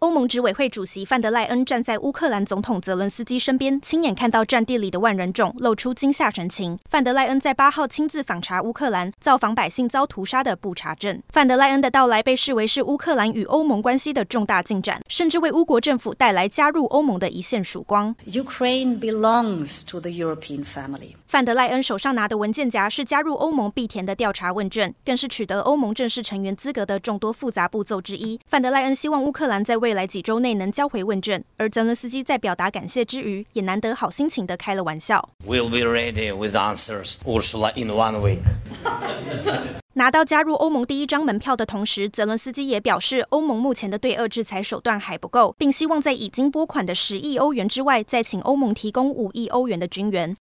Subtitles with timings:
[0.00, 6.78] 欧盟执委会主席范德赖恩站在乌克兰总统泽伦斯基身边，亲眼看到战地里的万人众，露出惊吓神情。
[6.88, 11.20] 范德赖恩在八号亲自访查乌克兰造访百姓遭屠杀的布查镇。
[11.30, 18.14] 范德赖恩的到来被视为是乌克兰与欧盟关系的重大进展，甚至为乌国政府带来加入欧盟的一线曙光。
[18.24, 21.16] Ukraine belongs to the European family.
[21.26, 28.38] 范德赖恩手上拿的文件夹是加入欧盟必填的调查问卷，更是取得欧盟正式成员资格的众多复杂步骤之一。
[28.46, 35.26] 范德赖恩希望乌克兰在未来几周内能交回问卷，而泽伦斯基在表达感谢之余，也难得好心情的开了玩笑。
[35.46, 38.40] We'll be ready with answers, Ursula, in one week.
[39.94, 50.36] 拿到加入欧盟第一张门票的同时，泽伦斯基也表示，欧盟目前的对俄制裁手段还不够，并希望在已经拨款的十亿欧元之外，再请欧盟提供五亿欧元的军援。